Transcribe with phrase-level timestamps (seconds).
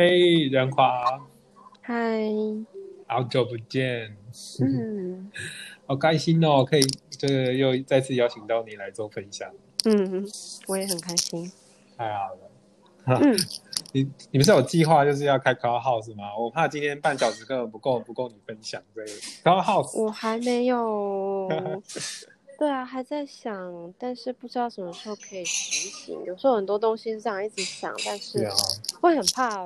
[0.00, 1.02] 嘿，仁华，
[1.82, 2.20] 嗨，
[3.08, 4.16] 好久不见，
[4.60, 5.28] 嗯
[5.86, 6.64] 好开心哦！
[6.64, 9.50] 可以，这个又再次邀请到你来做分享，
[9.86, 10.24] 嗯，
[10.68, 11.50] 我也很开心。
[11.96, 13.20] 太好了。
[13.20, 13.36] 嗯，
[13.90, 16.26] 你你们是有计划就是要开 Cloud House 吗？
[16.38, 19.06] 我怕今天半小时根本不够，不够你分享这个
[19.42, 20.00] Cloud House。
[20.00, 21.48] 我还没有，
[22.58, 26.24] 对啊，还在想，但是不知道什么时候可以实行。
[26.24, 28.50] 有时候很多东西是这样一直想，但是
[29.00, 29.64] 会很怕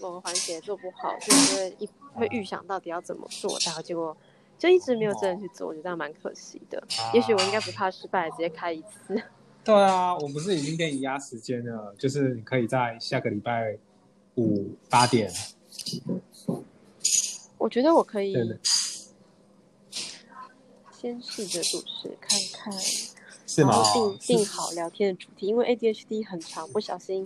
[0.00, 4.16] 某个环节做不好，就是会一会预想到底要怎么做，然后结果
[4.56, 6.78] 就一直没有真的去做，我觉得这样蛮可惜的。
[6.78, 9.20] 啊也许我应该不怕失败，直接开一次。
[9.64, 13.76] 对啊，我不是已经给你压时间了，就是你可以在下个礼拜
[14.36, 15.28] 五八点，
[17.58, 18.32] 我觉得我可以
[21.00, 22.72] 先试着主持看看。
[23.46, 23.82] 是吗然？
[23.82, 27.24] 后定定好聊天的主题，因为 ADHD 很长，不小心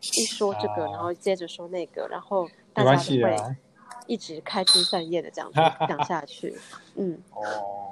[0.00, 3.56] 一说这个，啊然后接着说那个，然后大家都会。
[4.08, 5.56] 一直开枝散叶的这样子
[5.88, 6.54] 讲下去。
[6.94, 7.90] 嗯，哦，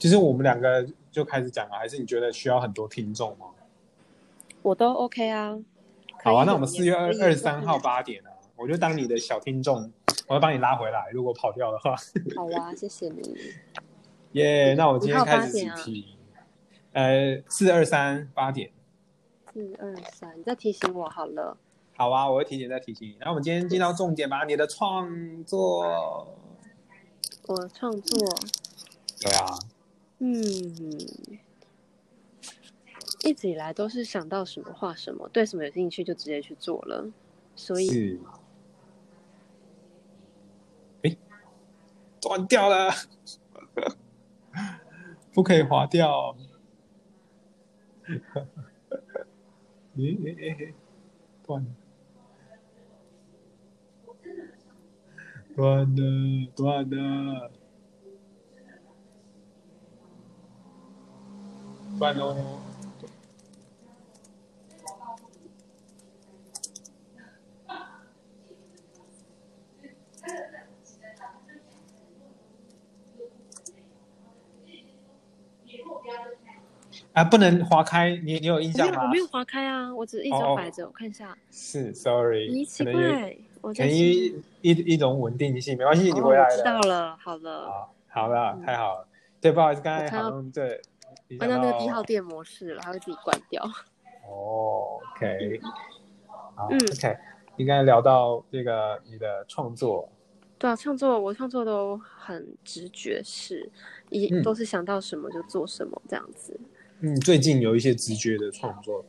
[0.00, 3.46] 其实我们两个就开始讲了，还是你觉得需要很多听众吗？
[4.62, 5.56] 我都 OK 啊。
[6.24, 9.92] 好啊，那我们四月二二十三号八点啊，我就当你的小听众，
[10.26, 11.04] 我要帮你拉回来。
[11.12, 11.94] 如果跑掉的话，
[12.34, 13.38] 好啊，谢谢你。
[14.34, 16.16] 耶、那我今天开始八点啊主题，
[16.92, 18.70] 呃，四二三八点。
[19.52, 21.56] 四二三，你再提醒我好了。
[21.96, 23.16] 好啊，我会提前再提醒你。
[23.20, 26.36] 那我们今天进到重点吧，你的创作。
[27.46, 28.28] 我创作，
[29.20, 29.46] 对啊，
[30.18, 30.34] 嗯，
[33.22, 37.08] 一直以来都是想到什么画什么，对什么有兴趣就直接去做了，
[37.54, 38.20] 所以是。
[41.02, 41.16] 哎，
[42.20, 42.90] 断掉了，
[45.34, 46.36] 不可以划掉。
[49.96, 50.74] 诶诶诶诶，
[51.46, 51.68] 断了，
[55.54, 57.52] 断了，断了，
[61.98, 62.73] 断喽！
[77.14, 81.36] 啊，不能划开，你你有印象吗我没有划开啊，我只是一直摆着，我看一下。
[81.48, 87.16] 是 （sorry），咦，奇怪，我可在能一一一种稳定性，没关系，你哦回来了知道了。
[87.22, 89.08] 好了，好，好了，嗯太好了。
[89.40, 90.80] 对，不好意思，刚才好像对，
[91.28, 93.62] 你关讲到到那个一号电模式了，它会自己关掉。
[94.28, 95.60] 哦，OK，
[96.56, 97.16] 好嗯，OK，
[97.58, 100.08] 应该聊到这个你的创作，
[100.58, 103.70] 对啊，创作我创作都很直觉式，
[104.10, 106.58] 一嗯都是想到什么就做什么这样子。
[107.04, 109.04] 嗯，最近有一些直觉的创作，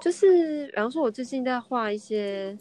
[0.00, 2.56] 就是比方说，我最近在画一些，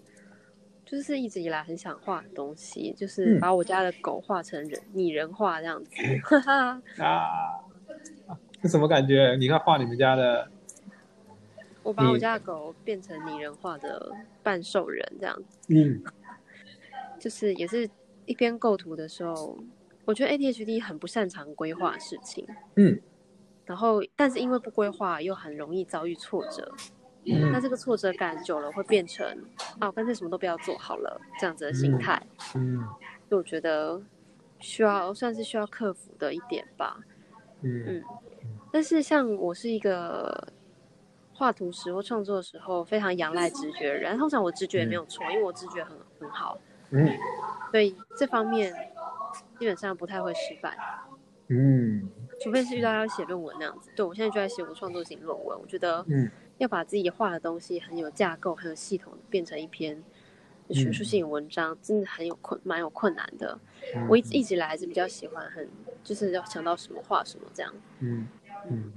[0.83, 5.91] 就是一直以来很想画的东西，就是嗯把我家的狗画成人拟人化这样子。
[6.25, 7.61] 哈哈，啊，
[8.63, 9.35] 是什么感觉？
[9.39, 10.49] 你看画你们家的，
[11.83, 15.59] 我把我家的狗变成拟人化的半兽人这样子。
[15.67, 16.01] 嗯
[17.19, 17.87] 就是也是
[18.25, 19.59] 一边构图的时候，
[20.05, 22.47] 我觉得 ADHD 很不擅长规划事情，
[22.77, 22.99] 嗯
[23.71, 26.69] 然后但是因为不规划又很容易遭遇挫折，
[27.23, 29.25] 那嗯这个挫折感久了会变成
[29.79, 32.21] 啊，干脆什么都不要做好了这样子的心态，
[32.55, 32.79] 嗯
[33.29, 34.01] 所以我觉得
[34.59, 36.99] 需要算是需要克服的一点吧。
[37.61, 38.03] 嗯
[38.73, 40.49] 但是像我是一个
[41.33, 46.57] 画图时或创作的时候非常仰赖直觉的人，通常我直觉也没有错，因为我直觉很很好，
[46.89, 47.09] 嗯
[47.71, 48.73] 所以这方面
[49.57, 50.77] 基本上不太会失败。
[51.47, 52.09] 嗯
[52.43, 53.89] 除非是遇到要写论文那样子。
[53.95, 60.01] 对我现在就在写我创作型论文，我觉得嗯要把自己画的东西很有架构、很有系统，变成一篇
[60.69, 63.57] 学术性文章，真的很有困，蛮有困难的。
[63.95, 65.67] 嗯，我一直一直以来还是比较喜欢很，
[66.03, 67.73] 就是要想到什么画什么这样。
[67.99, 68.27] 嗯
[68.69, 68.91] 嗯。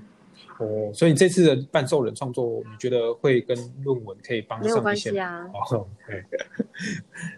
[0.59, 6.25] 哦，所以这次的半兽人创作，你觉得会跟论文可以帮没有关系啊， 哦，对，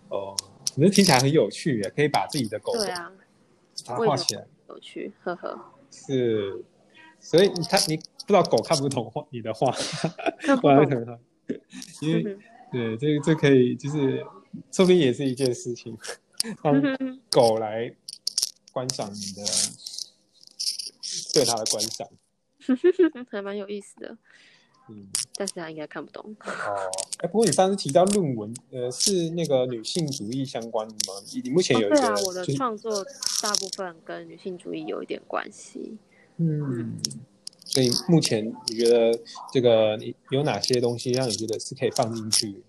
[0.09, 0.35] 哦，
[0.75, 3.13] 你这听起来很有趣耶，可以把自己的狗对啊，
[3.87, 5.61] 把它我也觉画起来，有趣，呵呵。
[5.91, 6.65] 是，
[7.21, 9.71] 所以你看你不知道狗看不懂画你的话，
[10.41, 11.19] 看不我还懂很好，
[12.03, 12.25] 因为
[12.73, 14.25] 嗯对这这可以就是，
[14.73, 15.97] 说不定也是一件事情，
[16.63, 16.81] 让
[17.31, 17.95] 狗来
[18.73, 19.45] 观赏你的，
[21.35, 22.09] 对它的观赏，
[23.31, 24.17] 还蛮有意思的，
[24.89, 25.07] 嗯。
[25.37, 26.25] 但是他应该看不懂。
[26.45, 31.15] 哦，哎，不过你上次提到论文，呃，是那个女性主义相关的吗？
[31.33, 33.05] 你你目前有一个，哦对啊，我的就是创作
[33.43, 35.97] 大部分跟女性主义有一点关系。
[36.39, 36.97] 嗯，
[37.65, 39.19] 所以目前你觉得
[39.53, 42.63] 这个你有哪些东西让你觉得是可以放进去？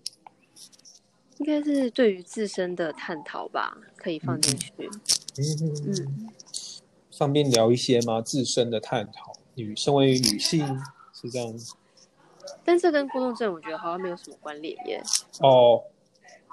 [1.38, 4.72] 应该是对于自身的探讨吧，可以放进去。
[5.36, 6.30] 嗯嗯，
[7.12, 8.20] 方便聊一些吗？
[8.20, 10.66] 自身的探讨，女身为女性
[11.12, 11.74] 是这样子
[12.68, 15.02] 但这跟过动症我觉得好像没有什么关联耶。
[15.40, 15.82] 哦，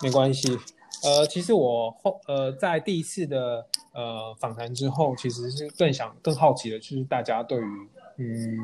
[0.01, 0.57] 没关系。
[1.03, 8.57] 呃，其实我后呃在第一次的呃访谈之后，其实是更想更好奇的，就是大家对于嗯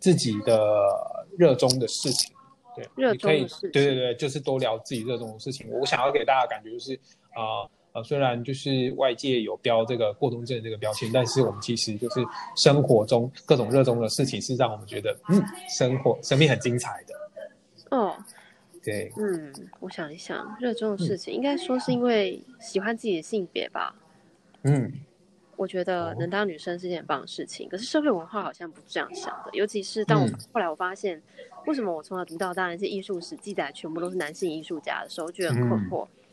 [0.00, 2.34] 自己的热衷的事情，
[2.74, 5.70] 对，热衷的事情对对对，就是多聊自己热衷的事情。
[5.70, 6.94] 我想要给大家感觉就是
[7.34, 7.62] 啊。
[7.62, 12.20] 呃呃，虽然就是外界有标这个过冬症这个标签，但是我们其实就是
[12.54, 17.96] 生活中各种热衷的事情，是让我们觉得，嗯，生活生命很精彩的。
[17.96, 18.14] 哦，
[18.84, 19.50] 对，嗯，
[19.80, 23.94] 我想一想，热衷的事情，应该说是因为喜欢自己的性别吧。
[24.64, 24.92] 嗯
[25.56, 29.50] 我觉得能当女生是件很棒的事情，可是社会文化好像不是这样想的。
[29.54, 31.22] 尤其是当我嗯后来我发现，
[31.64, 36.04] 为什么我从小读到大那些艺术史记载全部都是男性艺术家的时候，我觉得很困惑。
[36.04, 36.10] 嘿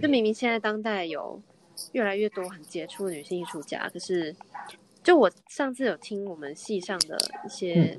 [0.00, 1.40] 就明明现在当代有
[1.92, 4.34] 越来越多很杰出的女性艺术家，可是
[5.02, 7.98] 就我上次有听我们系上的一些，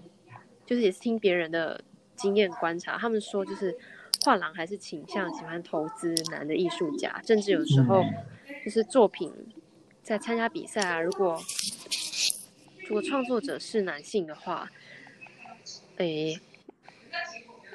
[0.65, 1.83] 就是也是听别人的
[2.15, 3.75] 经验观察，他们说就是
[4.23, 8.03] 画廊还是倾向喜欢投资男的艺术家，甚至有时候
[8.63, 9.33] 就是作品
[10.03, 11.41] 在参加比赛啊，如果
[12.87, 14.69] 如果创作者是男性的话，
[15.97, 16.39] 诶、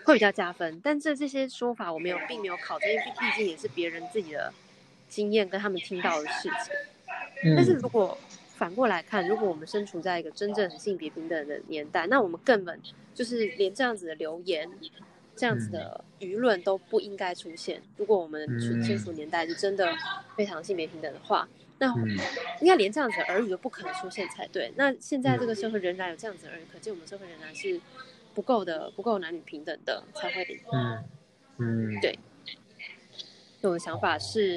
[0.06, 0.81] 会比较加分。
[0.82, 4.53] 但这这些说法我没有，并没有考证，因为毕毕竟也是别人自己的
[5.08, 7.53] 经验跟他们听到的事情。
[7.55, 8.17] 但是嗯如果
[8.55, 12.81] 反过来看，如果我们身处在一个真正的性别平等的年代，那我们根本
[13.14, 14.67] 就是连这样子的留言、
[15.37, 17.82] 这样子的舆论都不应该出现。
[17.99, 18.49] 如果我们
[18.82, 19.94] 身处年代是真的
[20.35, 21.47] 非常性别平等的话，
[21.79, 22.17] 那嗯
[22.62, 24.73] 应该连这样子的耳语都不可能出现才对。
[24.76, 27.79] 那现在这个社会仍然有这样子的耳语，可见我们社会仍然是
[28.37, 30.62] 不够的、不够男女平等的，才会。
[30.71, 31.03] 嗯
[31.56, 32.19] 嗯，对
[33.62, 34.56] 我的想法是，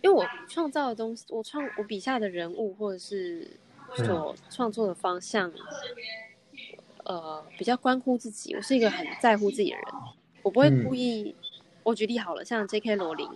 [0.00, 3.48] 因为我创造的东西，我创我笔下的人物或者是
[3.94, 5.52] 所创作的方向，
[7.04, 8.56] 呃，比较关乎自己。
[8.56, 9.84] 我是一个很在乎自己的人，
[10.42, 11.36] 我不会嗯故意。
[11.84, 12.96] 我举例好了，像 J.K.
[12.96, 13.26] 罗琳，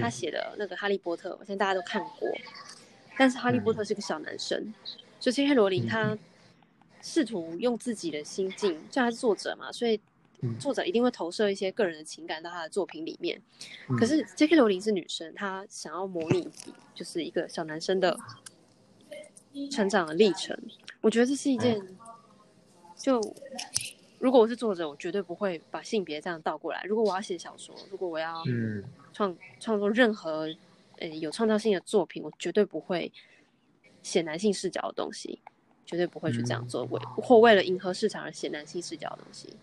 [0.00, 2.28] 他嗯写的那个《哈利波特》，我相信大家都看过。
[3.18, 4.72] 但是哈利波特是个小男生，
[5.20, 5.52] 所以 J.K.
[5.52, 6.16] 罗琳他
[7.02, 10.00] 试图用自己的心境，就他是作者嘛，所以
[10.40, 13.40] 嗯作者一定会投射一些个人的情感到他的作品里面。
[13.88, 14.56] 嗯可是 J.K.
[14.56, 16.48] 罗琳是女生，她想要模拟
[16.94, 18.18] 就是一个小男生的
[19.70, 20.56] 成长的历程。
[21.00, 21.80] 我觉得这是一件，
[22.96, 23.20] 就
[24.18, 26.82] 如果我是作者，我绝对不会把性别这样倒过来。
[26.84, 30.48] 如果我要写小说，如果我要嗯创创作任何
[30.98, 33.10] 呃有创造性的作品，我绝对不会
[34.02, 35.40] 写男性视角的东西，
[35.90, 39.56] 绝对不会去这样做，为或为了迎合市场而写男性视角的东西。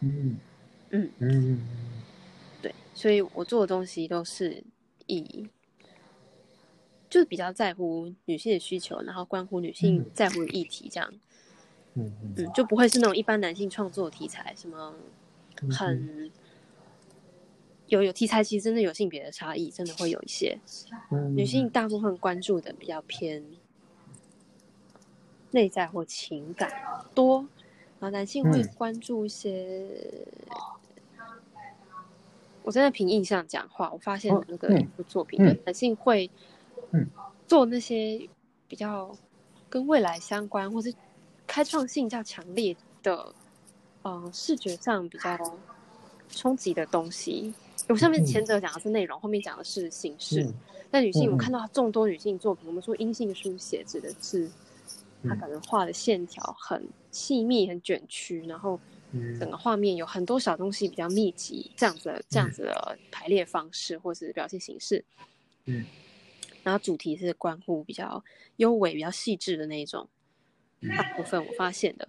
[0.00, 0.38] 嗯。
[0.88, 1.60] 嗯嗯。
[2.62, 4.64] 对，所以我做的东西都是
[5.04, 5.46] 以，
[7.10, 10.06] 就是比较在乎女性的需求，然后关乎女性嗯。
[10.14, 11.12] 在乎的议题，这样，
[11.92, 12.10] 嗯。
[12.38, 14.94] 嗯，就不会是那种一般男性创作题材，什么
[15.60, 16.30] 嗯很
[17.88, 20.58] 有有题材，其实真的有性别的差异，真的会有一些
[21.10, 21.36] 嗯。
[21.36, 23.44] 女性大部分关注的比较偏
[25.56, 26.70] 内在或情感
[27.14, 27.38] 多，
[27.98, 29.88] 然后男性会嗯关注一些。
[32.62, 36.30] 我真的凭印象讲话，我发现哦那个嗯一部作品，嗯就男性会
[36.90, 37.08] 嗯
[37.46, 38.28] 做那些
[38.68, 39.16] 比较
[39.70, 40.92] 跟未来相关或是
[41.46, 43.32] 开创性较强烈的，
[44.02, 45.38] 呃，视觉上比较
[46.28, 47.54] 冲击的东西。
[47.88, 50.42] 我上面嗯前者讲的是内容，后面讲的是形式。
[50.42, 50.54] 嗯
[50.88, 54.48] 但女性，我看到众多女性作品，我们说阴性书写指的是
[55.24, 55.38] 她嗯。
[55.40, 58.80] 可能画的线条很细密、很卷曲，然后
[59.12, 59.38] 嗯。
[59.38, 65.04] 整个画面有很多小东西比较密集，这样子的这样子的排列方式或是表现形式。
[65.64, 65.84] 嗯，
[66.62, 68.22] 然后主题是关乎比较
[68.56, 70.08] 优美、比较细致的那一种，
[70.80, 70.96] 嗯。
[70.96, 72.08] 大部分我发现的，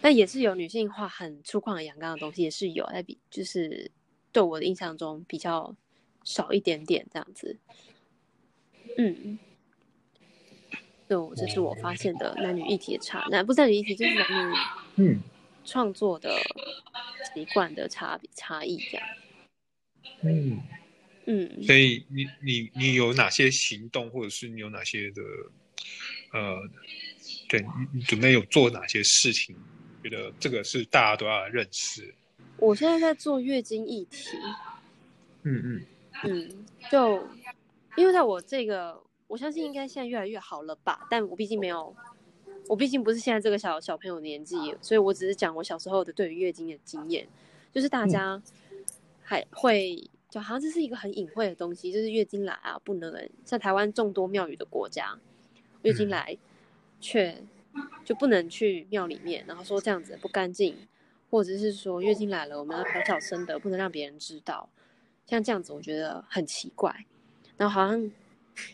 [0.00, 3.90] 但也是有女性画很粗犷的阳刚的东西，也是有，在比就是
[4.32, 5.74] 对我的印象中比较
[6.24, 7.56] 少一点点这样子。
[8.98, 9.38] 嗯，
[11.14, 14.56] 就这是我发现的男女议题的差，男不是男女议题，就是男女
[14.96, 15.20] 嗯
[15.64, 16.36] 创作的
[17.32, 19.06] 习惯的差别差异这样。
[20.22, 20.60] 嗯，
[21.26, 25.22] 嗯，所以你你你有哪些行动，或者是你有哪些的
[26.32, 26.58] 呃，
[27.48, 29.54] 对你你准备有做哪些事情？
[30.02, 32.14] 觉得这个是大家都要认识。
[32.58, 34.36] 我现在在做月经议题，
[35.44, 35.86] 嗯嗯
[36.24, 37.26] 嗯，就
[37.96, 41.94] 因为在我这个，我相信应该现在越来越好了吧，但我毕竟没有，
[42.68, 47.26] 我毕竟不是现在这个小小朋友年纪，所以我只是讲我小时候的对于月经的经验，
[47.72, 48.40] 就是大家
[49.22, 55.18] 还会就好像这是一个很隐晦的东西，就是月经来啊，不能像台湾众多庙宇的国家，
[55.82, 56.36] 月经来
[57.00, 57.42] 却
[58.04, 60.76] 就不能去庙里面，然后说这样子不干净，
[61.30, 64.68] 或者是说月经来了我们要小小声的，不能让别人知道，
[65.26, 67.06] 像这样子我觉得很奇怪，
[67.56, 68.10] 然后好像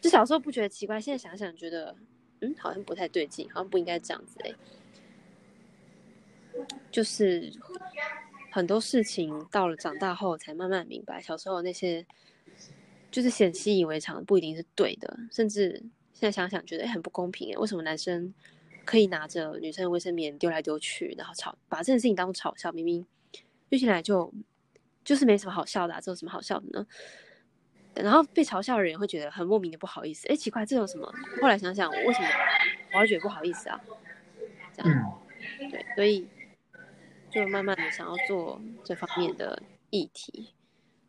[0.01, 1.95] 就小时候不觉得奇怪，现在想想觉得
[2.41, 4.55] 嗯好像不太对劲，好像不应该这样子哎，
[6.91, 7.53] 就是。
[8.53, 12.05] 很多事情到了长大后才慢慢明白，小时候那些
[13.09, 15.17] 就是显习以为常，不一定是对的。
[15.31, 15.81] 甚至
[16.13, 18.35] 现在想想，觉得很不公平诶，为什么男生
[18.85, 22.73] 可以拿着女生的卫生棉丢来丢去，然后吵把这件事情当嘲笑？
[22.73, 23.07] 明明
[23.69, 24.35] 遇起来就
[25.05, 26.85] 就是没什么好笑的，这有什么好笑的呢？
[28.03, 30.29] 然后被嘲笑的人也会觉得很莫名的不好意思。
[30.29, 31.13] 哎，奇怪，这有什么？
[31.41, 32.29] 后来想想，我为什么
[32.95, 33.81] 我要觉得不好意思啊？
[34.75, 35.23] 这样，
[35.71, 36.27] 对，所以。
[37.33, 40.53] 就慢慢的想要做这方面的议题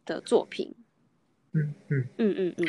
[0.05, 0.71] 的作品，
[1.53, 2.67] 嗯嗯嗯嗯嗯，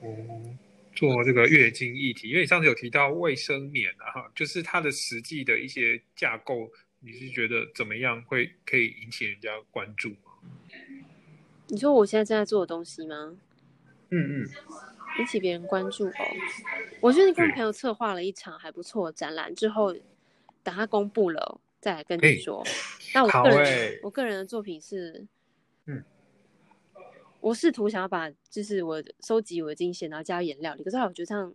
[0.00, 0.56] 哦，
[0.94, 6.70] 做这个月经议题，因为你上次有提到卫生棉啊，哈，就是它的实际的一些架构，
[7.00, 10.27] 你是觉得怎么样会可以引起人家关注吗？
[11.68, 13.36] 你说我现在正在做的东西吗？
[14.10, 14.48] 嗯嗯，
[15.20, 16.12] 引起别人关注哦。
[17.00, 19.92] 我最近跟朋友策划了一场还不错的展览，之后
[20.62, 21.60] 等他公布了。
[21.80, 22.64] 再来跟你说，
[23.14, 25.24] 那我个人我个人的作品是，
[25.86, 26.02] 嗯，
[27.40, 30.82] 我试图想要把就是我收集我的精血，然后加颜料里。
[30.82, 31.54] 可是我觉得这样，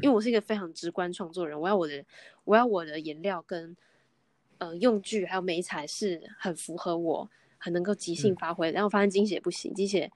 [0.00, 2.04] 因为我是一个非常直观创作人，我要我的
[2.44, 3.76] 我要我的颜料跟
[4.58, 7.28] 呃用具还有美彩是很符合我，
[7.62, 8.70] 很能够即兴发挥。
[8.72, 10.10] 然后发现精血不行，精血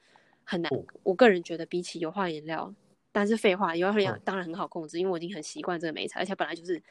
[0.45, 0.71] 很难。
[1.03, 2.75] 我个人觉得比起油画颜料，
[3.13, 6.83] 但是废话，油画颜料当然很好控制，因为我已经很习惯这个美材，而且本来就是，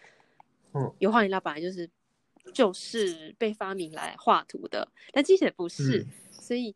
[0.74, 1.89] 嗯，油画颜料本来就是。
[2.53, 6.71] 就是被发明来画图的，但其实不是，所以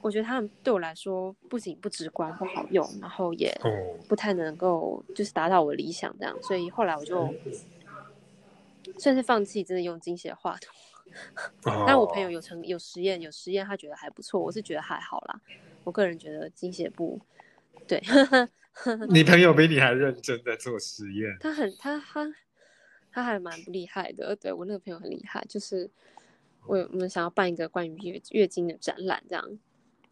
[0.00, 3.52] 我觉得他们对我来说不仅不直观不好用，然后也
[4.08, 7.34] 不太能够就是达到我理想这样，所以后来我就
[8.96, 10.70] 算是放弃真的用精血画图。
[11.86, 15.40] 但我朋友有成有实验有实验，他觉得还不错，我是觉得还好啦。
[15.84, 17.20] 我个人觉得精血不
[17.86, 18.02] 对。
[19.08, 22.34] 你朋友比你还认真在做实验，他很他他。
[23.12, 25.90] 他还蛮不厉害的，对我那个朋友很厉害，就是
[26.66, 29.58] 我我们想要办一个关于月月经的展览这样，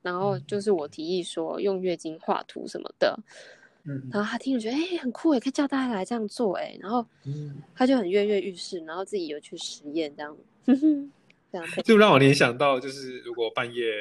[0.01, 3.15] 然后就是我提议说用月经画图什么的，
[3.83, 7.07] 嗯，然后他听了觉得哎很酷也可以叫大家来这样做哎，然后
[7.75, 10.35] 他就很跃跃欲试，然后自己有去实验，这样
[11.85, 13.93] 就让我联想到就是如果半夜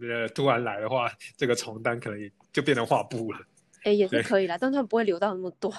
[0.00, 3.40] 呃突然来的话，这个床单可能也就变成画布了，
[3.84, 5.72] 哎也是可以啦，但他们不会留到那么多，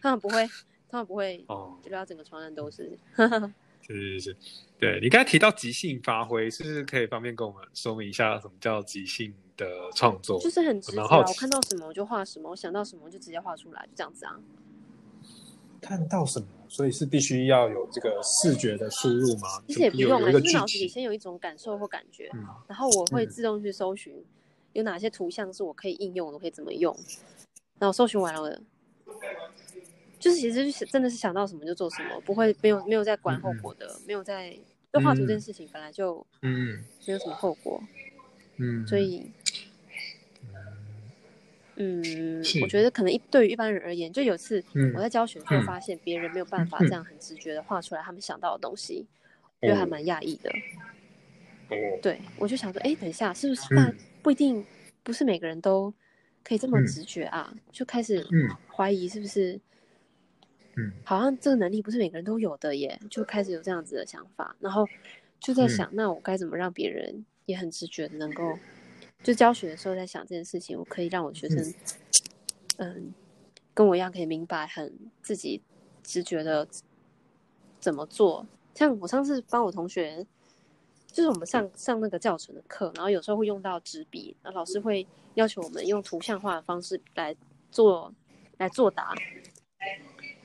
[0.00, 0.48] 他们不会。
[0.86, 2.96] 他们不会哦，就要整个床单都是。
[3.82, 4.36] 是是是，
[4.78, 10.38] 对你刚才提到即兴发挥，是不是可以方便跟我们说明一下什么叫即兴的创作？
[10.38, 14.38] 就是很直接啊，我看到什么我就画什么，我想到什么就直接画出来，就这样子啊。
[15.84, 19.62] 看到什么，所以是必须要有这个视觉的输入吗？
[19.68, 22.30] 其实也不用啊，就是脑子里先有一种感受或感觉，
[22.66, 24.24] 然后我会自动去搜寻
[24.72, 26.96] 有哪些图像是我可以应用的，可以怎么用，
[27.78, 28.60] 然后搜寻完了。
[30.18, 34.58] 就是其实是真的是想到什么就做什么，不会没有没有在管后果的，没有在
[34.92, 36.82] 就画图这件事情本来就嗯。
[37.06, 37.82] 没有什么后果，
[38.56, 39.30] 嗯，所以
[41.76, 44.62] 嗯，我觉得可能一对于一般人而言，就有次
[44.94, 49.06] 我在教学的时候发现别人没有办法这样很直觉的画出来他们想到的东西，
[49.60, 50.50] 我觉得还蛮讶异的。
[52.02, 54.64] 对，我就想说，哎，等一下，是不是那不一定
[55.02, 55.92] 不是每个人都
[56.42, 57.52] 可以这么直觉啊？
[57.72, 58.24] 就开始
[58.68, 59.60] 怀疑是不是。
[60.76, 64.84] 嗯，好像这个能力不是每个人都有的耶，就开始有这样子的想法，然后
[65.38, 68.58] 就在想，那我该怎么让别人也很直觉的能够，
[69.24, 71.74] 就教学的时候在想这件事情，我可以让我学生，
[72.76, 73.14] 嗯，
[73.72, 75.62] 跟我一样可以明白，很自己
[76.02, 76.68] 直觉的
[77.80, 78.46] 怎么做。
[78.74, 80.26] 像我上次帮我同学，
[81.06, 87.34] 就是我们上上那个教程的课，然后有时候会用到纸笔，然后老师会要求我们用图像化的方式来
[87.70, 88.12] 做
[88.58, 89.14] 来作答。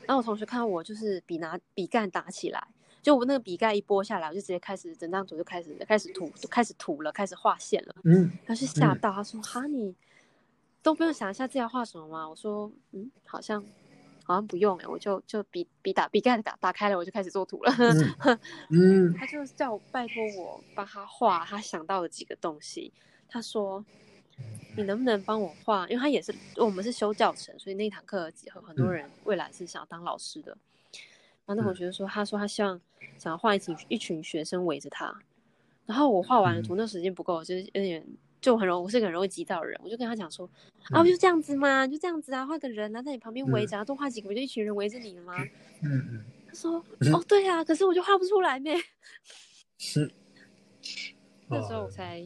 [0.07, 2.67] 然后我同学看到我就是笔拿笔杆打起来，
[3.01, 7.95] 就我那个笔盖一拨下来，我就直接开始整张图就开始开始涂，开始涂了，开始画线了。
[8.03, 9.95] 嗯，他是吓到，他说：“哈，你
[10.81, 13.63] 都不用想一下自己要画什么吗？”我说：“嗯，好像
[14.23, 17.73] 好像不用哎，我就就笔笔打笔盖打打开了，我就开始做图了。”
[18.69, 22.93] 嗯，他就叫我拜托我帮他画他想到的几个东西。
[23.27, 23.83] 他说。
[24.77, 25.85] 你能不能帮我画？
[25.89, 30.57] 因为他也是我们是修教程，所以那堂课很很多人未来是想要当老师的。
[31.49, 32.79] 然后那同学说，他说他希望
[33.17, 35.11] 想要画一群一群学生围着他，
[35.87, 38.05] 然后我画完了图，那时间不够，就是有点
[38.39, 40.47] 就很容，我是个很容易急躁的人，我就跟他讲说，
[40.91, 45.33] 啊，不就这样子嘛，就这样子啊，画个人啊，在你旁边围着，多画几个，不就一群人围着你了吗？
[45.81, 46.23] 嗯嗯。
[46.47, 48.77] 他说，哦，对啊，可是我就画不出来咩。
[49.79, 50.11] 是。
[51.49, 52.19] 那时候我才，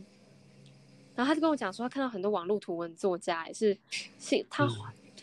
[1.15, 3.77] 然后他就跟我讲说，他看到很多网络图文作家也是，
[4.19, 4.67] 是他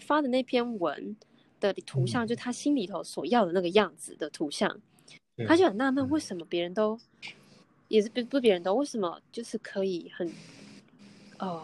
[0.00, 1.14] 发的那篇文
[1.60, 4.80] 的图像，就他心里头所要的那个样子的图像，
[5.46, 6.98] 他就很纳闷，为什么别人都，
[7.88, 10.32] 也是不不别人都为什么就是可以很，
[11.38, 11.62] 呃，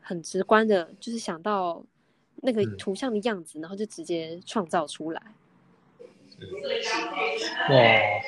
[0.00, 1.84] 很直观的，就是想到
[2.36, 5.22] 那个图像的样子，然后就直接创造出来。
[7.70, 7.76] 哇，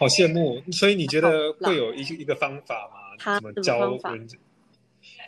[0.00, 0.62] 好羡慕！
[0.73, 3.14] 所以你觉得会有一一个方法吗？
[3.18, 4.28] 他怎么教人？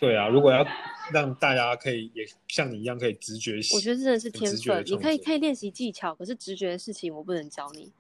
[0.01, 0.67] 对啊，如果要
[1.13, 4.85] 让大家可以也像你一样可以直觉，我觉得真的是天分。
[4.87, 7.93] 你可以可以练习技巧，可是直觉的事情我不能教你，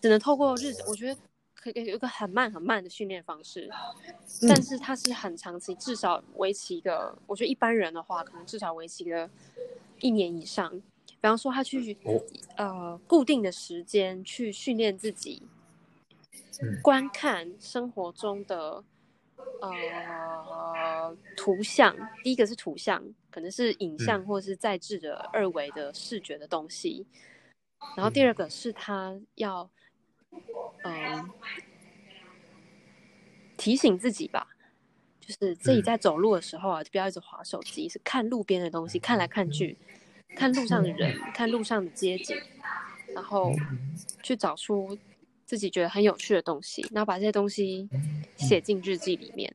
[0.00, 0.82] 只能透过日子。
[0.88, 1.20] 我觉得
[1.54, 3.70] 可以有一个很慢很慢的训练方式，
[4.48, 7.16] 但是它是很长期，至少维持一个。
[7.26, 9.28] 我觉得一般人的话，可能至少维持个
[10.00, 10.70] 一年以上。
[11.06, 11.96] 比方说，他去
[12.56, 15.42] 呃固定的时间去训练自己，
[16.82, 18.82] 观看生活中的。
[19.60, 27.06] 呃，图像，第一个是图像，可能是影像或者是在制的二维的视觉的东西。
[27.96, 29.70] 然后第二个是他要，
[30.82, 31.30] 嗯，
[33.56, 34.48] 提醒自己吧，
[35.20, 39.76] 就是自己在走路的时候啊，就不要一直划手机，是看路边的东西，看来看去，
[40.36, 42.36] 看路上的人，看路上的街景，
[43.14, 43.52] 然后
[44.22, 44.98] 去找出。
[45.44, 47.86] 自己觉得很有趣的东西，然后把这些东西
[48.42, 49.54] 写进日记里面，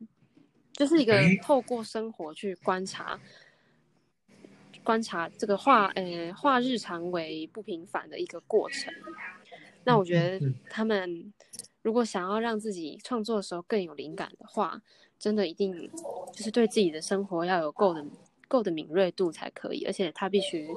[0.74, 3.20] 就是一个透过生活去观察，
[4.84, 8.94] 观察这个画，呃，化日常为不平凡的一个过程。
[9.84, 11.34] 那我觉得他们
[11.82, 14.82] 如果想要让自己创作的时候更有灵感的话，
[15.20, 15.90] 真的一定
[16.34, 18.06] 就是对自己的生活要有够的
[18.48, 20.68] 够的敏锐度才可以，而且他必须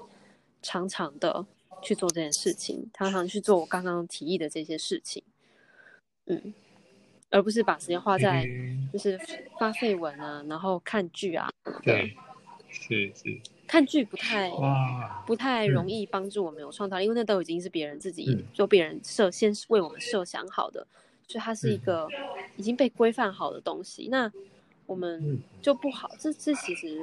[0.60, 1.46] 常常的。
[1.82, 5.22] 去做这件事情，常常去做我刚刚提议的这些事情，
[6.26, 6.52] 嗯，
[7.30, 8.46] 而不是把时间花在
[8.92, 9.18] 就是
[9.58, 11.48] 发废文啊，然后看剧啊。
[11.82, 12.16] 对，
[12.68, 13.40] 是是。
[13.66, 14.50] 看剧不太
[15.24, 20.84] 不太容易帮助我们有创造力，因为那都已经是别人自己就别人设先为我们设想好的，
[21.28, 22.08] 所以它是一个
[22.56, 24.08] 已经被规范好的东西。
[24.10, 24.28] 那
[24.86, 26.96] 我们就不好，这这其实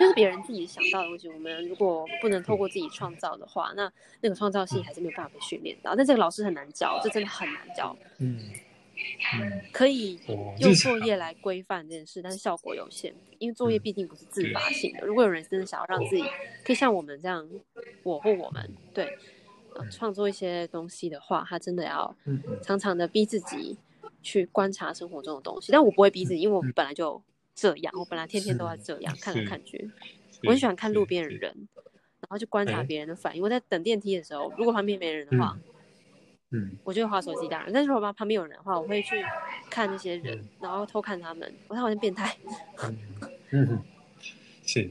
[0.00, 1.28] 就是别人自己想到的东西。
[1.28, 5.94] 我们如果不能透过自己创造的话，那那个创造性还是没有办法被训练到。
[5.94, 7.94] 但这个老师很难教，这真的很难教。
[8.20, 8.50] 嗯嗯，
[9.72, 10.18] 可以
[10.58, 15.06] 用作业来规范这件事，但是效果有限，因为作业毕竟不是自发性的。
[15.06, 16.22] 如果有人真的想要让自己
[16.64, 17.48] 可以像我们这样，
[18.02, 19.08] 我或我们对
[19.90, 22.16] 创作一些东西的话，他真的要
[22.62, 23.76] 常常的逼自己。
[24.22, 27.22] 去观察生活中的东西，但我不会逼自己，因为我本来就
[27.54, 29.90] 这样，我本来天天都在这样看来看去。
[30.44, 33.42] 我很喜欢看路边的人，然后去观察别人的反应。
[33.42, 35.73] 我在等电梯的时候，如果旁边没人的话，嗯，
[36.84, 37.72] 我就会划手机当然。
[37.72, 39.24] 但是如果旁边有人的话，我会去
[39.70, 41.54] 看那些人，然后偷看他们。
[41.68, 42.36] 我好像变态。
[43.50, 43.82] 嗯，
[44.66, 44.90] 是。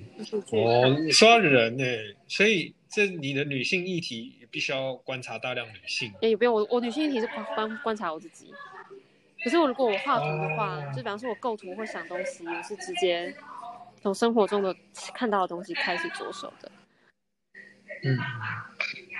[0.52, 1.84] 哦，说到人呢，
[2.28, 6.14] 所以这你的女性议题也必须要观察大量女性。
[6.22, 8.54] 也不用我，我女性议题是观观察我自己。
[9.44, 13.36] 可是我如果我画图的话，就比方说我构图或想东西，我是直接
[14.02, 14.74] 从生活中的
[15.14, 16.72] 看到的东西开始着手的。
[18.06, 18.18] 嗯，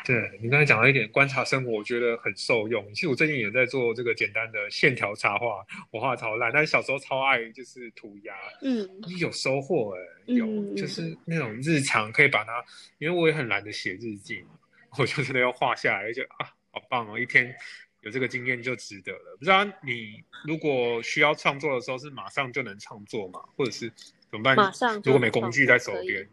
[0.06, 2.86] 对你刚才讲到一点观察生活，我觉得很受用。
[2.94, 8.88] 其实我最近也在做这个简单的线条插画，我画超烂，但是小时候超爱就是涂鸦，嗯，
[9.20, 10.02] 有收获哎，
[10.34, 12.64] 有就是那种日常可以把它，
[12.98, 14.50] 因为我也很懒得写日记嘛，
[14.98, 17.56] 我就真的要画下来，而且啊，好棒哦，一天。
[18.02, 19.38] 有这个经验就值得了。
[19.40, 23.40] 不知道你如果需要创作的时候，是马上就能创作吗？
[23.56, 23.90] 或者是
[24.30, 24.58] 怎么办？
[24.58, 25.02] 马上。
[25.06, 26.28] 如果没工具在手边，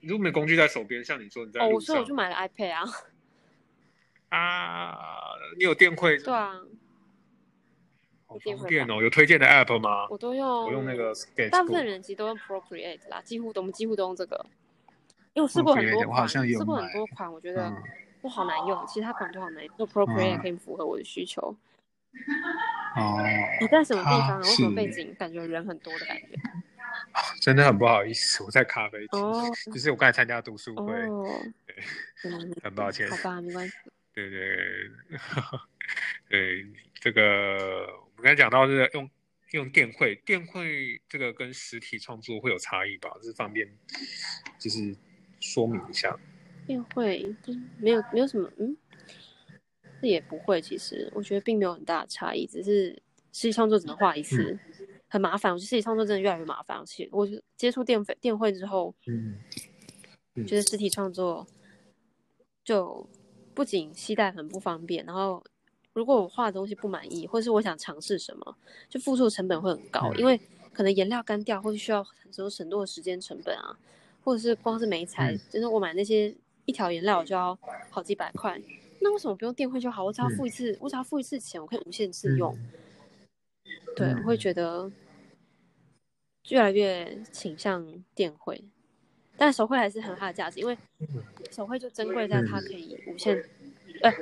[0.00, 2.84] 如果没工具在手边，像你说你在哦，所以我就买了 iPad 啊。
[4.30, 4.96] 啊，
[5.58, 6.18] 你有电绘？
[6.18, 6.60] 对啊。
[8.26, 10.06] 好方便哦，有推荐的 App 吗？
[10.08, 10.64] 我都用。
[10.64, 11.12] 我用那个。
[11.50, 14.46] 大部分人其实都用 Procreate 啦，几乎都我们几乎都用这个。
[15.34, 17.72] 因为我试过很多款，试过很多款，我觉得。
[18.22, 19.74] 都好难用，其他款都好难用。
[19.78, 21.40] 做 Procreate 可以符合我的需求。
[22.96, 23.18] 哦。
[23.62, 24.38] 你在什么地方？
[24.38, 26.36] 为什么背景感觉人很多的感觉？
[27.40, 29.20] 真的很不好意思，我在咖啡厅。
[29.20, 29.42] 哦。
[29.72, 30.92] 就是我刚才参加读书会。
[30.92, 31.26] 哦。
[31.66, 32.30] 对。
[32.62, 33.08] 很抱歉。
[33.10, 33.74] 好吧，没关系。
[34.12, 34.88] 对对。
[36.28, 36.66] 对，
[37.00, 39.10] 这个我们刚才讲到是用
[39.52, 43.10] 用电绘，电绘这个跟实体创作会有差异吧？
[43.22, 43.66] 这方便
[44.58, 44.94] 就是
[45.40, 46.14] 说明一下。
[46.66, 47.34] 电会，
[47.78, 48.76] 没有没有什么，嗯，
[50.02, 50.60] 这也不会。
[50.60, 52.90] 其实我觉得并没有很大的差异，只是
[53.32, 54.56] 实体创作只能画一次，
[55.10, 55.52] 很麻烦。
[55.52, 56.82] 我觉得实体创作真的越来越麻烦。
[56.86, 61.46] 其实我接触电电绘之后，嗯，觉得实体创作
[62.64, 63.06] 就
[63.52, 65.44] 不仅携带很不方便，然后
[65.92, 68.56] 如果我画的东西不满意，或是我想尝试什么，
[68.88, 70.40] 就付出的成本会很高，因为
[70.72, 73.76] 可能颜料干掉，或者需要很多很多的时间成本啊，
[74.22, 76.32] 或者是光是媒材，就是我买那些
[76.64, 77.58] 一条颜料就要
[77.90, 78.60] 好几百块。
[79.00, 80.04] 那为什么不用电绘就好？
[80.04, 82.56] 我只要付一次，我只要付一次钱，我可以无限次用。
[83.96, 84.90] 对，我会觉得
[86.48, 88.64] 越来越倾向电绘，
[89.36, 90.76] 但手绘还是很它的价值，因为
[91.50, 93.36] 手绘就珍贵在它可以无限，
[94.02, 94.12] 呃，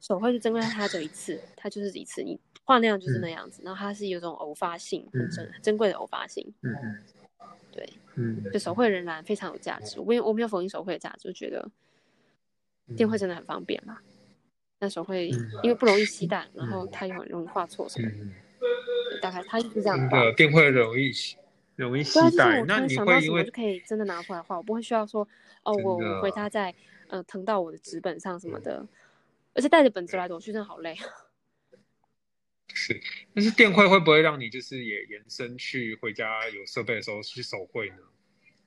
[0.00, 6.52] 手绘就珍贵在它只有一次，它就是一次，你画那样就是那样子，然后它是有种偶发性，很珍珍贵的偶发性。
[6.62, 6.98] 嗯嗯，
[7.72, 9.98] 对，嗯，就手绘仍然非常有价值。
[10.00, 11.70] 我没有我没有否定手绘的价值，就觉得
[12.96, 13.98] 电绘真的很方便嘛。
[14.78, 15.30] 那手绘
[15.62, 18.08] 因为不容易吸淡，然后它又很容易画错什么，
[19.26, 20.08] 大概它就是这样。
[20.08, 21.10] 的电绘容易
[21.74, 25.26] 容易携带，那你会因为就可以真的拿出来画，我不会需要说
[25.64, 26.72] 哦，我我回家再
[27.08, 28.86] 呃腾到我的纸本上什么的，
[29.52, 30.96] 而且带着本子来走去真的好累。
[32.72, 33.00] 是，
[33.34, 37.96] 但是电绘会不会让你就是也延伸去回家有设备的时候去手绘呢？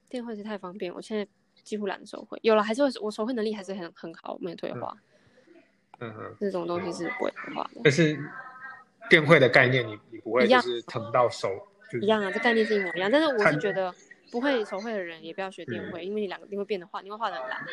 [0.10, 1.26] 电绘是太方便，我现在
[1.64, 4.98] 几乎懒得手绘，有了还是会我手绘能力还是很很好，没有退化。
[6.00, 7.82] 嗯哼，这种东西是不会画的。
[7.84, 8.18] 但是
[9.10, 11.50] 电绘的概念，你你不会就是疼到手，
[12.02, 13.10] 一样啊，这概念是一模一样。
[13.10, 13.92] 但是我是觉得
[14.32, 17.66] 不会手绘的人也不要学电绘，因为你两个定会变得画，你会画的很烂，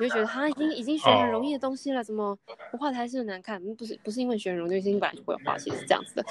[0.00, 2.36] 你会觉得他已经已经学很容易的东西了，怎么
[2.72, 3.62] 我画的还是很难看？
[3.76, 6.24] 不是不是因为学很容易，是因为本来就会画，其实是这样子的。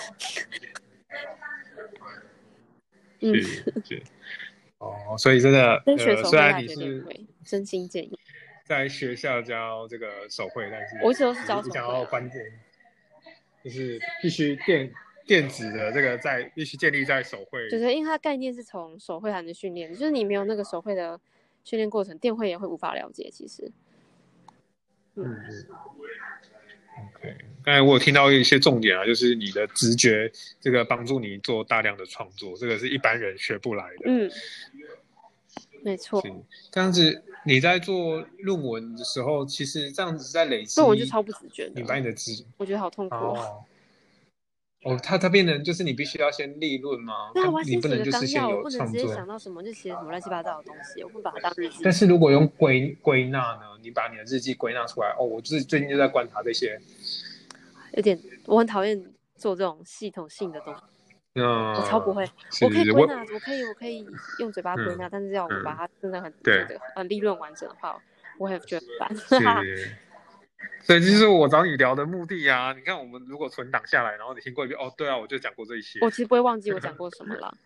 [3.22, 4.04] 嗯，是
[4.80, 8.20] 哦，所以真的，跟学手绘还学电绘，真心建议。
[8.66, 11.80] 在学校教这个手绘，但是我一直都是教手绘。
[11.80, 12.42] 要关键
[13.64, 14.92] 就是必须电
[15.26, 17.70] 电子的这个在必须建立在手绘。
[17.70, 21.20] 就是因为它概念是从手绘还能训练，就是你没有那个手绘的
[21.64, 23.30] 训练过程，电绘也会无法了解。
[23.32, 23.72] 其实，
[25.16, 25.68] 嗯嗯。
[27.16, 34.04] OK，刚才我有听到一些重点啊，就是你的直觉这个帮助你做大量的创作，这个是一般人学不来的。
[34.06, 34.32] 嗯。
[35.86, 36.24] 没错，
[36.72, 41.74] 这样子你在做论文的时候，其实这样子在累积，论文就超不直觉的。
[41.76, 43.36] 你把你的直，我觉得好痛苦哦。
[43.36, 43.66] 哦，
[45.02, 47.32] 它它变成就是你必须要先立论吗？
[47.34, 51.80] 对啊，我你不能就是先有创作，直接想到什么就写什么乱七八糟的东西，我不把它当日记。
[51.84, 53.62] 但是如果用归归纳呢？
[53.82, 56.80] 你把你的日记归纳出来，哦，我就是最近就在观察这些。
[57.94, 59.04] 有点，我很讨厌
[59.36, 60.82] 做这种系统性的东西。
[61.36, 62.24] 嗯，我超不会，
[62.62, 64.06] 我可以归纳，我可以，我可以
[64.40, 68.02] 用嘴巴归纳，但是要我把它真的很对的呃利润完整的话，
[68.38, 69.10] 我会觉得烦。
[70.82, 72.74] 所以这是我找你聊的目的啊！
[72.74, 76.00] 你看，我们如果存档下来，然后你听过一遍，哦，对啊，我就讲过这一些。
[76.02, 77.58] 我其实不会忘记我讲过什么 了。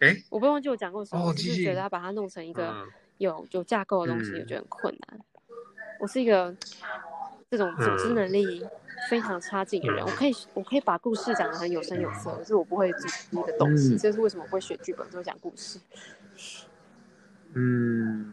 [0.00, 2.86] 哎，我不会忘记我讲过什么，我只是觉得要把它弄成一个
[3.18, 5.20] 有有架构的东西，我觉得很困难。
[6.00, 6.54] 我是一个
[7.50, 8.64] 这种组织能力。
[9.10, 15.80] 非常差劲的人，我可以我可以把故事讲得很有声有色，可是我不会组一个东西，这是为什么会选剧本，就会讲故事。
[17.54, 18.32] 嗯，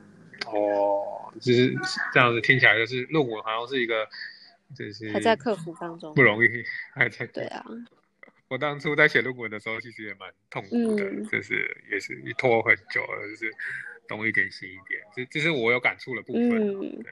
[0.54, 1.74] 哦，就是
[2.14, 4.08] 这样子听起来，就是论文好像是一个，
[4.76, 6.48] 就是还在克服当中，不容易，
[6.94, 7.66] 还在对啊。
[8.48, 13.54] 我当初在写论文的时候，其实也蛮痛苦的，就是也是一拖很久了，就是
[14.08, 17.12] 东一点西一点，这这是我有感触的部分，对。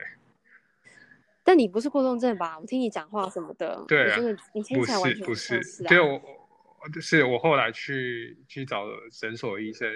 [1.44, 2.58] 但你不是过动症吧？
[2.58, 4.18] 我听你讲话什么的，对啊，
[4.52, 5.62] 你听起来完全不是。
[5.62, 6.20] 是就我，
[6.92, 9.88] 就是我后来去去找诊所医生，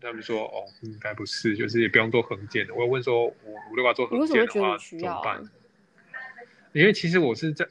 [0.00, 2.74] 他们说哦，应该不是，就是也不用做横件的。
[2.74, 3.34] 我问说，我
[3.74, 5.42] 如果要做横件的话怎么办？
[6.72, 7.66] 因为其实我是在，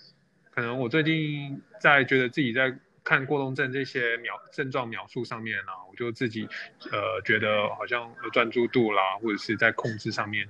[0.51, 6.47] 可能我最近在觉得自己在看过动症这些描症状描述上面呢，我就自己
[6.91, 10.47] 呃觉得好像专注度啦，或者是在控制上面，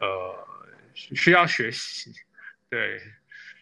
[0.00, 0.46] 呃。
[1.14, 2.10] 需要学习，
[2.68, 3.00] 对，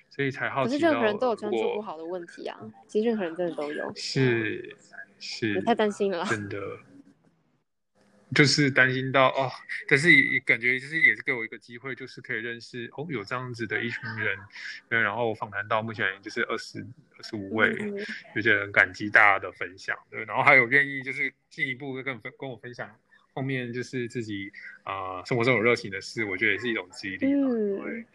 [0.08, 0.72] 所以才好奇。
[0.72, 3.92] 可是任何人都有专注不好的问题啊，其实任何人真的都有。
[3.94, 4.74] 是
[5.18, 6.24] 是，你太担心了。
[6.24, 6.58] 真的，
[8.34, 9.50] 就是担心到哦，
[9.88, 14.36] 但是也感觉就是也是给我一个机会，就是可以认识哦有这样子的一群人，
[14.88, 16.84] 嗯，然后访谈到目前就是二十
[17.16, 17.74] 二十五位，
[18.34, 22.90] 就觉得很感激大家的分享，对，然后还有愿意就是进一步跟分跟我分享。
[23.32, 24.50] 后面就是自己
[24.82, 27.26] 啊，生活中有热情的事，我觉得也是一种激励。
[27.26, 28.06] 嗯，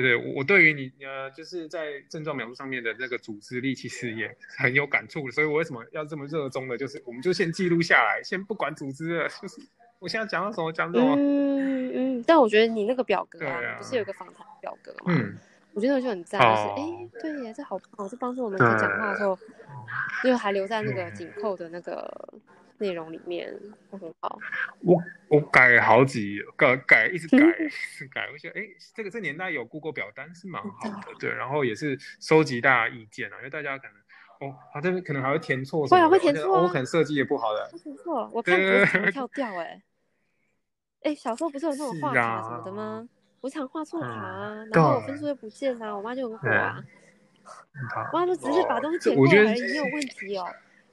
[0.00, 5.30] 对，对我对于你呃，就是在症状描述上面的那个组织力，其实也很有感触。
[5.30, 6.76] 所以我为什么要这么热衷的？
[6.76, 9.60] 就是我们就先记录下来，先不管组织了，就是
[9.98, 11.14] 我现在讲到什么讲什么。
[11.16, 12.24] 嗯嗯。
[12.26, 15.06] 但我觉得你那个表格啊，不是有个访谈表格吗？
[15.08, 15.36] 嗯。
[15.72, 19.38] 我觉得就很赞，就是哦哎，对耶，这好棒，这帮助我们在讲话的时候，
[20.24, 22.34] 就还留在那个紧扣的那个
[22.80, 23.54] 内容里面，
[23.90, 24.38] 都很好。
[24.80, 27.38] 我我改好几改改一直改
[28.12, 39.82] 改，我觉得哎，这个这年代有 Google 表单是蛮好的，对，然后也是收集大家意见啊，因为大家可能哦，他这边可能还会填错什么，会啊会填错啊我可能设计也不好的，填错，我看对我跳掉哎、
[41.02, 43.08] 哎、小时候不是有那种画卡什么的吗？
[43.42, 46.82] 我常画错卡啊，嗯然后我分数又不见啊，我妈就很火啊。
[47.94, 50.46] 好我妈说只是把东西填哦我觉得过而已，没有问题哦。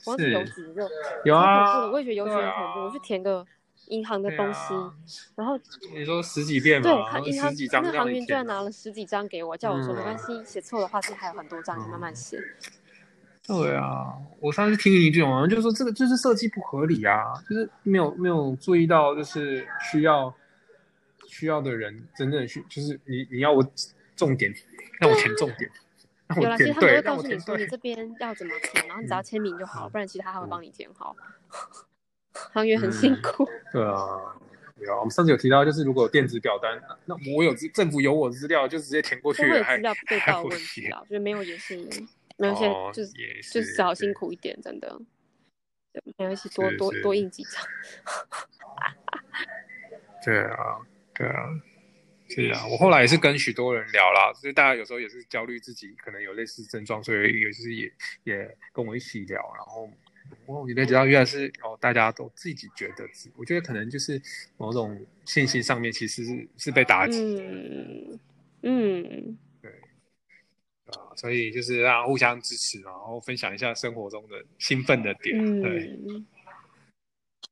[0.05, 0.89] 我要是邮局就
[1.25, 2.79] 有啊，，我也觉得邮局很恐怖。
[2.85, 3.45] 我去填个
[3.87, 4.93] 银行的东西，啊
[5.35, 5.59] 然后
[5.93, 12.39] 你说十几遍嘛，对，然后他银行十几张那行员居然，拿了十几张给我，叫我说嗯没关系，写错的话是还有很多张，你慢慢写。
[13.47, 20.33] 对啊，我上次听你这种，好像就是说这个就是设计不合理啊，就是没有没有注意到，就是需要
[21.29, 23.65] 需要的人真正需，就是你你要我
[24.17, 24.53] 重点，
[24.99, 25.86] 让我填重点，让
[26.41, 31.15] 有啦，其实他们会告诉你说你对， 这边要怎么填，然后你只要签名就好，嗯不然其他他会嗯帮你填好。
[32.53, 33.47] 行员很辛嗯苦。
[33.71, 34.35] 对啊。
[34.79, 41.75] 有啊，我们上次有提到，就是如果有电子表单，那我有资政府有我资料，就直接填过去资料被还盗问题啊，我觉得没有也是
[42.37, 43.11] 没有一些哦就是
[43.41, 44.87] 是就是只好辛苦一点，真的。
[45.93, 47.63] 对，没关系，多多多印几张。
[50.23, 50.77] 对啊，
[51.15, 51.49] 对啊，
[52.45, 57.91] 是啊，我后来也是跟许多人聊啦，就是大家有时候也是焦虑自己可能有类似症状，所以也是也
[58.25, 59.89] 也跟我一起聊，然后
[60.45, 64.21] 我也了解到原来是哦，大家都自己觉得自，我觉得可能就是
[64.57, 68.19] 某种信息上面其实是是被打击的，嗯
[68.61, 69.37] 嗯，
[70.85, 75.97] 啊，所以就是让互相支持，然后分享一下生活中的兴奋的点，对。
[76.07, 76.25] 嗯，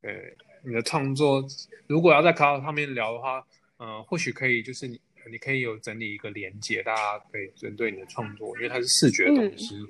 [0.01, 1.43] 对你的创作，
[1.87, 3.45] 如果要在 Cloud 上面聊的话，
[3.77, 4.99] 呃，或许可以就是你
[5.31, 9.88] 你可以有整理一个连接，大家可以针对你的创作，因为它是视觉的东西，嗯。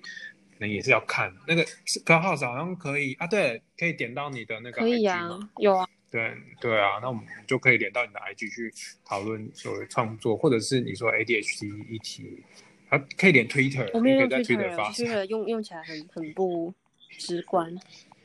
[0.58, 1.66] 可能也是要看那个
[2.06, 12.42] Clubhouse 好像可以啊，对，可以点到你的那个可以啊，有啊，对对啊，那我们就可以连到你的 IG 去讨论所谓创作，或者是你说 ADHD 议题，
[12.90, 16.74] 它，可以连 Twitter，我没有用你可以在 Twitter，Twitter 发我觉得用用起来很很不
[17.10, 17.78] 直观。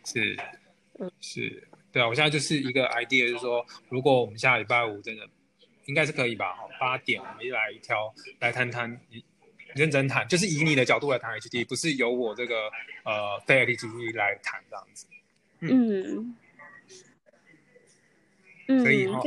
[0.04, 0.38] 是
[1.00, 5.28] 嗯，是，对啊，我现在就是一个 idea，就是说，如果我们下礼拜五真的
[5.90, 8.88] 应该是可以吧，哈，八点我们一来一挑来谈谈，
[9.74, 12.70] 认真谈，就是以你的角度来谈 HD，不是由我这个
[13.04, 15.06] 呃非 HD 来谈这样子。
[15.62, 16.36] 嗯
[18.68, 19.20] 嗯，可以哈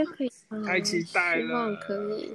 [0.66, 2.34] 太期待希望了可以。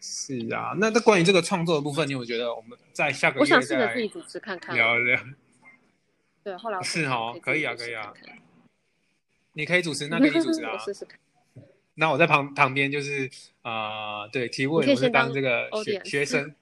[0.00, 4.74] 是啊，那那关于这个创作的部分，你有觉得我们在下个我月想试着再自己主持看看。
[4.74, 5.20] 聊聊？
[6.42, 8.12] 对，后来是哦可以啊可以啊
[9.52, 10.78] 你可以主持，那给你主持啊 我。
[10.84, 11.16] 试试看。
[12.00, 13.28] 那我在旁旁边就是
[13.62, 16.54] 啊、呃对提问，我是当当这个学学生，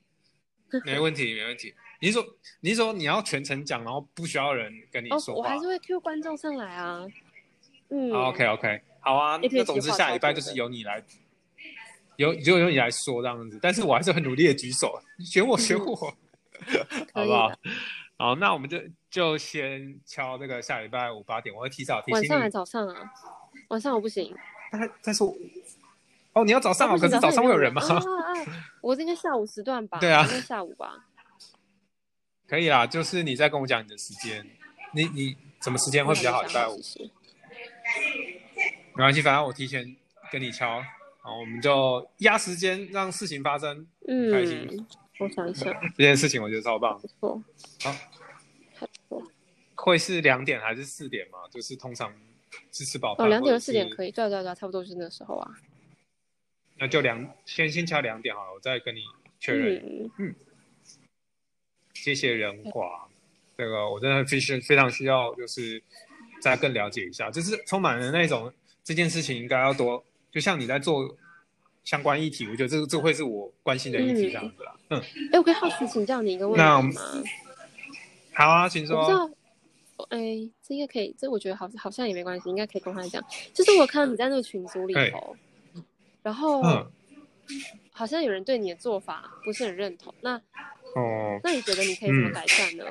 [0.86, 1.74] 没问题没问题。
[2.00, 2.24] 你是说
[2.60, 7.04] 你是说你要全程讲，然后不需要人跟你哦，说话、我还是会 Q 观众上来啊。
[7.88, 11.02] 嗯 o k OK，好啊，那总之下礼拜就是由你来，
[12.14, 13.58] 由就由你来说这样子。
[13.60, 15.96] 但是我还是很努力的举手，选我选我，
[17.12, 17.52] 好不好？
[18.16, 18.78] 好，那我们就
[19.10, 22.50] 就先敲这个下礼拜五八点，我会提早提醒你晚上还你。
[22.52, 23.12] 早上啊？
[23.68, 24.32] 晚上我不行。
[24.70, 25.36] 但但是我
[26.32, 27.82] 哦，你要早上哦，哦不行可是早上会有人吗？
[27.82, 28.46] 啊啊啊！
[28.80, 29.98] 我应该下午时段吧？
[30.00, 31.06] 对啊应该下午吧。
[32.46, 34.46] 可以啦，就是你再跟我讲你的时间，
[34.92, 36.42] 你你什么时间会比较好？
[36.42, 36.80] 礼拜五
[38.96, 39.96] 没关系，反正我提前
[40.30, 40.82] 跟你敲，
[41.20, 43.86] 好我们就压时间让事情发生。
[44.08, 44.86] 嗯开心嗯，
[45.20, 47.42] 我想一想，这件事情我觉得超棒不，错，
[47.84, 47.94] 好。
[49.76, 51.38] 会是两点还是四点嘛？
[51.50, 52.12] 就是通常
[52.72, 55.50] 是吃饱饭哦，两点到四点可以，对啊对啊对啊，差不多就是那个时候啊。
[56.78, 59.00] 那就两先先敲两点好了，我再跟你
[59.38, 60.10] 确认。
[60.18, 60.34] 嗯，
[61.92, 63.06] 谢谢仁华，
[63.58, 65.82] 这个我真的非常非常需要，就是
[66.40, 68.50] 再更了解一下，就是充满了那种
[68.82, 71.14] 这件事情应该要多，就像你在做
[71.84, 74.74] 相关议题，我觉得这个这会是我关心的议题这样子啦。
[74.88, 75.00] 嗯，
[75.32, 77.22] 哎，我可以好奇请教你一个问题吗？
[78.32, 78.96] 好啊，请说。
[78.96, 79.30] 我不知道，
[80.10, 80.18] 哎，
[80.62, 83.24] 这应该可以，这我觉得好好像也没关系，应该可以公开讲。
[83.54, 85.36] 就是我看到你在那个群组里头，
[86.22, 86.86] 然后嗯，
[87.90, 90.36] 好像有人对你的做法不是很认同，那
[90.94, 92.84] 哦，那你觉得你可以怎么嗯改善呢？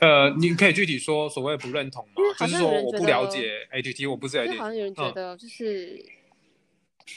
[0.00, 4.68] 呃，你可以具体说所谓不认同吗就是说我不了解 A T T，我不是因为好 AGT。
[4.68, 6.04] 像有人觉嗯得就是。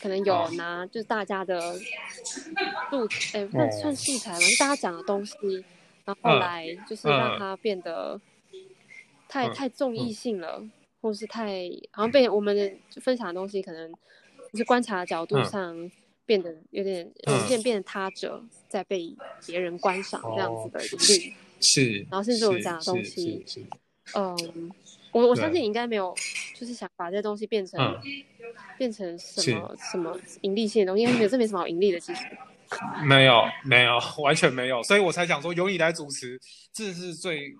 [0.01, 5.35] 可能有哦拿就是大家的素，哎、算哦算素材嘛，就大家讲的东西，
[6.05, 8.19] 然后嗯来就是让嗯它变得
[9.27, 10.63] 太、嗯太重义性了，
[11.01, 13.91] 或是太好像被我们的分享的东西可能
[14.51, 15.45] 就是观察的角度嗯。
[15.45, 15.91] 上
[16.25, 17.39] 变得有点，嗯。
[17.41, 21.33] 有点变得他者在被别人观赏这样子的哦比例。
[21.59, 23.45] 是，然后甚至我们讲的东西
[24.15, 24.71] 嗯，
[25.11, 26.15] 我我相信你应该没有，
[26.55, 28.01] 就是想把这些东西变成、嗯。
[28.77, 32.25] 变成什么什么盈利性的东西，因为没有这没什么好盈利的，其实。
[33.05, 36.39] 没有没有 完全没有，所以我才想说由你来主持，
[36.71, 37.55] 这是最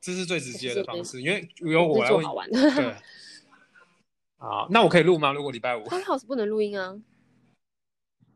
[0.00, 2.74] 这是最直接的方式，因为由我来问好玩的。
[2.74, 2.94] 对。
[4.38, 5.32] 啊，那我可以录吗？
[5.32, 6.94] 如果礼拜五 Clubhouse 不能录音啊，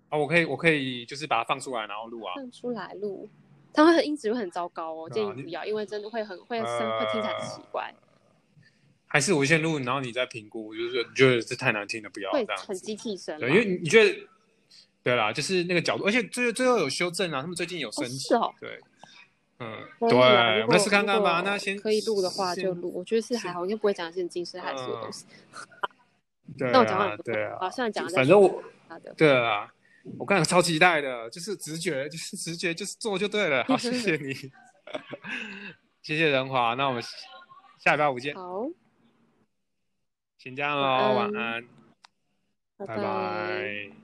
[0.08, 2.32] 啊，我可以我可以就是把它放出来然后录啊。
[2.36, 3.28] 放出来录，
[3.74, 7.94] 它会很音质会很糟糕哦，建议不要，因为真的会很会声呃会听起来很奇怪，
[9.06, 12.74] 还是我先录，然后你再评估，就是你觉得这太难听了，不要会很这样子。
[12.80, 13.40] 机器声嘛。
[13.40, 14.18] 对，因为你觉得，
[15.10, 18.18] 对啦，就是那个角度，而且最最后有修正啊，他们最近有升级。
[18.18, 18.78] 是哦对，
[19.58, 19.76] 嗯，
[20.08, 21.42] 对，啊如果我们来试看看吧。
[21.44, 25.26] 那先可以录的话就录，我觉得是还好，应该不会讲一些很惊世骇俗的东西。
[26.58, 29.72] 对 那我讲完啊，对啊，啊，虽然讲反正我他的，对啊，
[30.18, 33.62] 我刚才超期待的，就是直觉，就是直觉，就是做就对了。
[33.64, 34.34] 好，谢谢你，
[36.02, 36.74] 谢谢仁华。
[36.74, 37.02] 那我们
[37.78, 38.66] 下礼拜五见，好，
[40.38, 41.64] 先这样喽，晚安
[42.78, 42.96] 拜。
[42.96, 43.99] 拜。